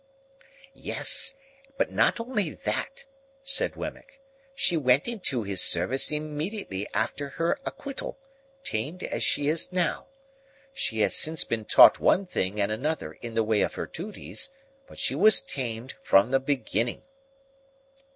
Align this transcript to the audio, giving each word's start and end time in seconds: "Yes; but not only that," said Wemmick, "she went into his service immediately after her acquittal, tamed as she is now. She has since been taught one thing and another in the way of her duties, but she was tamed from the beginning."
"Yes; 0.73 1.35
but 1.77 1.91
not 1.91 2.19
only 2.19 2.49
that," 2.49 3.05
said 3.43 3.75
Wemmick, 3.75 4.19
"she 4.55 4.75
went 4.75 5.07
into 5.07 5.43
his 5.43 5.61
service 5.63 6.11
immediately 6.11 6.87
after 6.91 7.29
her 7.29 7.59
acquittal, 7.67 8.17
tamed 8.63 9.03
as 9.03 9.21
she 9.23 9.47
is 9.47 9.71
now. 9.71 10.07
She 10.73 11.01
has 11.01 11.15
since 11.15 11.43
been 11.43 11.65
taught 11.65 11.99
one 11.99 12.25
thing 12.25 12.59
and 12.59 12.71
another 12.71 13.11
in 13.13 13.35
the 13.35 13.43
way 13.43 13.61
of 13.61 13.75
her 13.75 13.85
duties, 13.85 14.49
but 14.87 14.97
she 14.97 15.13
was 15.13 15.39
tamed 15.39 15.93
from 16.01 16.31
the 16.31 16.39
beginning." 16.39 17.03